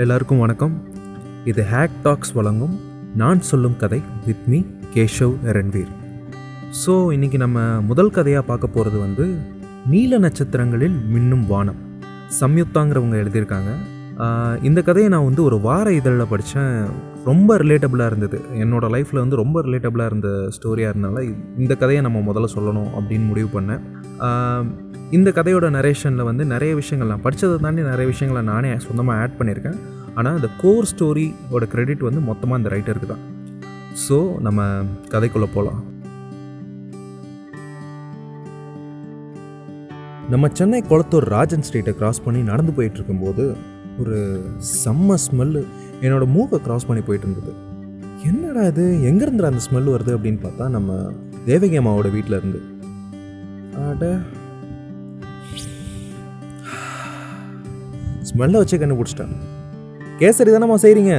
[0.00, 0.74] எல்லாருக்கும் வணக்கம்.
[1.50, 2.74] இது ஹேக் டாக்ஸ் வழங்கும்
[3.20, 4.58] நான் சொல்லும் கதை with me
[4.94, 5.90] Keshav Ranveer
[6.82, 9.24] so இன்றைக்கி நம்ம முதல் கதையாக பார்க்க போகிறது வந்து
[9.92, 11.80] நீல நட்சத்திரங்களில் மின்னும் வானம்.
[12.40, 13.72] சம்யுக்தாங்கிறவங்க எழுதியிருக்காங்க.
[14.68, 16.78] இந்த கதையை நான் வந்து ஒரு வார இதழில் படித்தேன்.
[17.28, 18.38] ரொம்ப ரிலேட்டபிளாக இருந்தது.
[18.62, 21.20] என்னோடய லைஃப்பில் வந்து ரொம்ப ரிலேட்டபிளாக இருந்த ஸ்டோரியாக இருந்தனால
[21.62, 23.82] இந்த கதையை நம்ம முதல்ல சொல்லணும் அப்படின்னு முடிவு பண்ணேன்.
[25.16, 29.78] இந்த கதையோட நரேஷனில் வந்து நிறைய விஷயங்கள் நான் படித்ததை தாண்டி நிறைய விஷயங்களை நானே சொந்தமாக ஆட் பண்ணியிருக்கேன்.
[30.18, 33.24] ஆனால் இந்த கோர் ஸ்டோரியோட கிரெடிட் வந்து மொத்தமாக இந்த ரைட்டருக்கு தான்.
[34.04, 34.66] ஸோ நம்ம
[35.14, 35.80] கதைக்குள்ளே போகலாம்
[40.32, 43.44] நம்ம சென்னை குளத்தூர் ராஜன் ஸ்ட்ரீட்டை கிராஸ் பண்ணி நடந்து போயிட்டு இருக்கும்போது
[44.02, 44.18] ஒரு
[44.82, 45.62] செம்ம ஸ்மெல்லு
[46.02, 47.52] என்னோட மூக்கை கிராஸ் பண்ணி போயிட்டு இருந்தது
[48.24, 48.84] என்னடா இது?
[49.10, 50.90] எங்கேருந்து அந்த ஸ்மெல் வருது அப்படின்னு பார்த்தா நம்ம
[51.44, 52.60] தேவகி அம்மாவோட வீட்டில் இருந்து.
[53.84, 54.04] அட.
[58.22, 59.32] ஸ்மெல்லை வச்சே கண்டுபிடிச்சிட்டேன்
[60.20, 61.14] கேசரி தானம்மா செய்கிறீங்க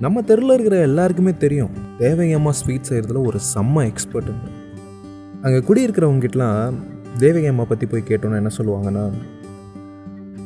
[0.00, 4.46] நம்ம தெருவில் இருக்கிற எல்லாருக்குமே தெரியும் தேவகி அம்மா ஸ்வீட் செய்கிறதுல ஒரு செம்ம எக்ஸ்பர்ட்டுங்க
[5.42, 6.78] அங்கே குடியிருக்கிறவங்ககிட்டலாம்
[7.18, 9.04] தேவகி அம்மா பற்றி போய் கேட்டோன்னா என்ன சொல்லுவாங்கன்னா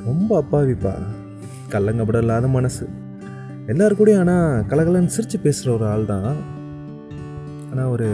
[0.05, 0.93] ரொம்ப அப்பாவிப்பா.
[1.73, 2.85] கல்லங்கப்படலாத இல்லாத மனசு.
[3.73, 6.29] எல்லாரு கூடயும் ஆனால் கலகலன்னு சிரித்து பேசுகிற ஒரு ஆள் தான்.
[7.71, 8.09] ஆனால் ஒரு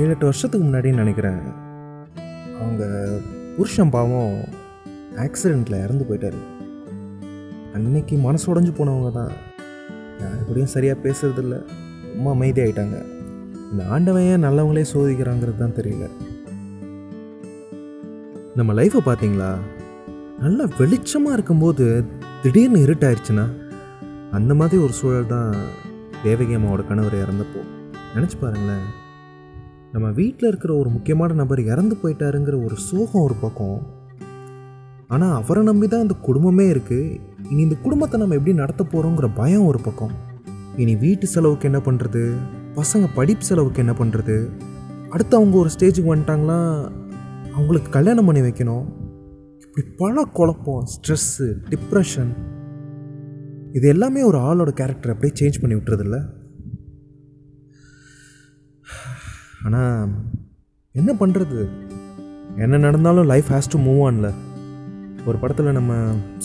[0.00, 1.42] ஏழு எட்டு வருஷத்துக்கு முன்னாடின்னு நினைக்கிறேன்
[2.60, 2.84] அவங்க
[3.56, 4.34] புருஷன் பாவம்
[5.24, 6.40] ஆக்சிடெண்ட்டில் இறந்து போயிட்டாரு.
[7.76, 9.32] அன்னைக்கு மனசு உடஞ்சி போனவங்க தான்.
[10.22, 11.56] யாரு கூடயும் சரியாக பேசுறதில்ல.
[12.14, 12.98] ரொம்ப அமைதியாயிட்டாங்க
[13.70, 16.06] இந்த ஆண்டவன் ஏன் நல்லவங்களே சோதிக்கிறாங்கிறது தான் தெரியல.
[18.58, 19.52] நம்ம லைஃப்பை பார்த்தீங்களா
[20.42, 21.86] நல்லா வெளிச்சமாக இருக்கும்போது
[22.44, 23.44] திடீர்னு இருட்டாயிருச்சுன்னா
[24.36, 25.52] அந்த மாதிரி ஒரு சூழல் தான்
[26.24, 27.60] தேவகி அம்மாவோட கணவர் இறந்தப்போ.
[28.16, 28.82] நினச்சி பாருங்களேன்.
[29.92, 33.78] நம்ம வீட்டில் இருக்கிற ஒரு முக்கியமான நபர் இறந்து போயிட்டாருங்கிற ஒரு சோகம் ஒரு பக்கம்.
[35.08, 37.20] ஆனால் அவரை நம்பி தான் இந்த குடும்பமே இருக்குது
[37.50, 40.12] இனி இந்த குடும்பத்தை நம்ம எப்படி நடத்த போகிறோங்கிற பயம் ஒரு பக்கம்.
[40.76, 42.24] இனி வீட்டு செலவுக்கு என்ன பண்ணுறது
[42.80, 44.36] பசங்க படிப்பு செலவுக்கு என்ன பண்ணுறது
[45.10, 46.60] அடுத்து அவங்க ஒரு ஸ்டேஜுக்கு வந்துட்டாங்களா
[47.56, 48.84] அவங்களுக்கு கல்யாணம் பண்ணி வைக்கணும்.
[49.76, 52.28] இப்படி பல குழப்பம் ஸ்ட்ரெஸ்ஸு டிப்ரெஷன்
[53.76, 56.18] இது எல்லாமே ஒரு ஆளோட கேரக்டர் அப்படியே சேஞ்ச் பண்ணி விட்டுறதில்ல.
[59.68, 60.12] ஆனால்
[61.00, 61.58] என்ன பண்ணுறது
[62.66, 64.30] என்ன நடந்தாலும் லைஃப் ஹேஸ் டு மூவ் ஆன்ல
[65.26, 65.96] ஒரு படத்தில் நம்ம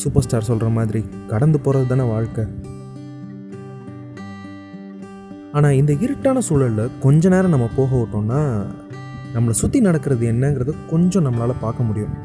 [0.03, 1.03] சூப்பர் ஸ்டார் சொல்கிற மாதிரி
[1.34, 2.47] கடந்து போகிறது தானே வாழ்க்கை.
[5.57, 8.41] ஆனால் இந்த இருட்டான சூழலில் கொஞ்ச நேரம் நம்ம போக விட்டோம்னா
[9.35, 12.17] நம்மளை சுற்றி நடக்கிறது என்னங்கிறத கொஞ்சம் நம்மளால் பார்க்க முடியும்.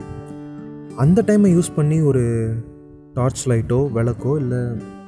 [0.97, 2.55] அந்த டைமை யூஸ் பண்ணி ஒரு
[3.15, 4.59] டார்ச் லைட்டோ விளக்கோ இல்லை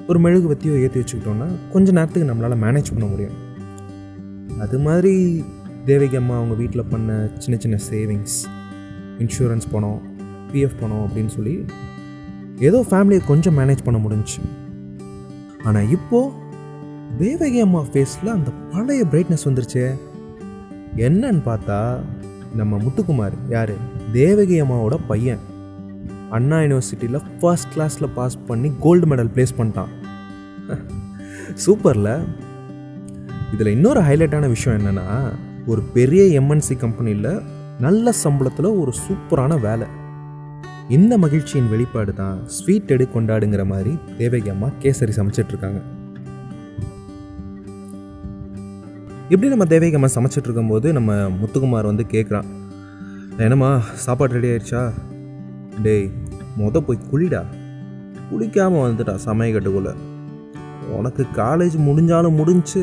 [0.09, 3.33] ஒரு மெழுகு மெழுகுவத்தியோ ஏற்றி வச்சுக்கிட்டோன்னா கொஞ்ச நேரத்துக்கு நம்மளால் மேனேஜ் பண்ண முடியும்.
[4.61, 5.45] அது மாதிரி
[5.85, 8.37] தேவகி அம்மா அவங்க வீட்டில் பண்ண சின்ன சின்ன சேவிங்ஸ்
[9.19, 10.03] இன்சூரன்ஸ் பணம்
[10.53, 11.65] பிஎஃப் பணம் அப்படின்னு சொல்லி
[12.59, 14.39] ஏதோ ஃபேமிலியை கொஞ்சம் மேனேஜ் பண்ண முடிஞ்சு
[15.65, 16.33] ஆனால் இப்போது
[17.19, 19.99] தேவகி அம்மா ஃபேஸில் அந்த பழைய பிரைட்னஸ் வந்துருச்சே.
[20.97, 21.97] என்னன்னு பார்த்தா
[22.57, 23.73] நம்ம முத்துக்குமார் யார்?
[24.13, 25.55] தேவகி அம்மாவோட பையன்.
[26.31, 29.93] அண்ணா யூனிவர்சிட்டியில் ஃபர்ஸ்ட் கிளாஸில் பாஸ் பண்ணி கோல்டு மெடல் ப்ளேஸ் பண்ணிட்டான்.
[31.65, 32.15] சூப்பரில்.
[33.55, 35.07] இதில் இன்னொரு ஹைலைட்டான விஷயம் என்னென்னா
[35.67, 37.31] ஒரு பெரிய எம்என்சி கம்பெனியில்
[37.81, 39.87] நல்ல சம்பளத்தில் ஒரு சூப்பரான வேலை.
[40.97, 45.81] இந்த மகிழ்ச்சியின் வெளிப்பாடு தான் ஸ்வீட் எடு கொண்டாடுங்கிற மாதிரி தேவகி அம்மா கேசரி சமைச்சிட்ருக்காங்க.
[49.29, 52.49] இப்படி நம்ம தேவகி அம்மா சமைச்சிட்டு இருக்கும்போது நம்ம முத்துக்குமார் வந்து கேட்குறான்
[53.45, 53.71] என்னம்மா
[54.05, 54.83] சாப்பாடு ரெடி ஆயிடுச்சா?
[55.85, 56.09] டேய்
[56.61, 57.43] மொத போய் குளிடா.
[58.31, 59.93] குளிக்காமல் வந்துட்டா சமயக்கட்டுக்குள்ளே
[60.99, 62.83] உனக்கு காலேஜ் முடிஞ்சாலும் முடிஞ்சு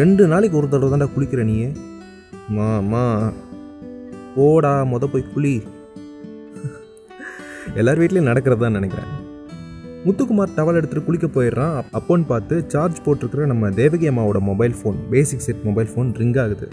[0.00, 1.68] ரெண்டு நாளைக்கு ஒரு தடவை தான்டா குளிக்கிற நீயே.
[2.56, 3.04] மா மா
[4.46, 5.54] ஓடா மொத போய் குளி.
[7.80, 9.10] எல்லார் வீட்லேயும் நடக்கிறது தான் நினைக்கிறேன்.
[10.04, 11.76] முத்துக்குமார் டவல் எடுத்துகிட்டு குளிக்க போயிடுறான்.
[11.98, 16.68] அப்போன்னு பார்த்து சார்ஜ் போட்டிருக்கிற நம்ம தேவகி அம்மாவோட mobile phone basic set mobile phone ring ஆகுது.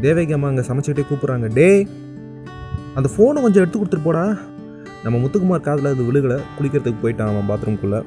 [0.00, 1.48] தேவகி அம்மா அங்கே சமைச்சிக்கிட்டே கூப்பிட்றாங்க.
[1.60, 1.68] டே
[2.98, 4.24] அந்த ஃபோனை கொஞ்சம் எடுத்து கொடுத்துட்டு போடா.
[5.04, 6.38] நம்ம முத்துக்குமார் காதில் அது விழுகலை.
[6.56, 8.00] குளிக்கிறதுக்கு போயிட்டான் அவன் பாத்ரூம்குள்ளே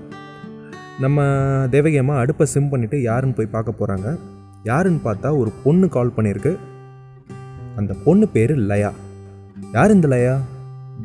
[1.00, 1.28] நம்ம
[1.70, 4.18] தேவகி அம்மா அடுப்பை சிம் பண்ணிவிட்டு யாருன்னு போய் பார்க்க போகிறாங்க
[4.64, 6.58] யாருன்னு பார்த்தா ஒரு பொண்ணு கால் பண்ணியிருக்கு.
[7.76, 8.92] அந்த பொண்ணு பேர் லயா.
[9.74, 10.36] யார் இந்த லயா?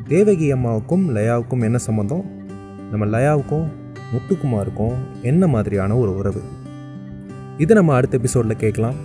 [0.07, 2.25] தேவகி அம்மாவுக்கும் லயாவுக்கும் என்ன சம்மந்தம்
[2.91, 3.67] நம்ம லயாவுக்கும்
[4.13, 6.41] முத்துக்குமாருக்கும் என்ன மாதிரியான ஒரு உறவு?
[7.57, 8.97] இது நம்ம அடுத்த எபிசோடில் கேட்கலாம்.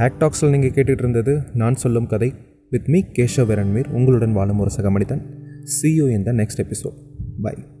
[0.00, 2.34] ஹேக்டாக்ஸில் நீங்கள் கேட்டுகிட்டு இருந்தது நான் சொல்லும் கதை.
[2.70, 5.22] வித் மீ கேஷவ் ரன்வீர் உங்களுடன் வாழும் ஒரு சக மனிதன்
[5.82, 6.92] see you next the
[7.42, 7.75] bye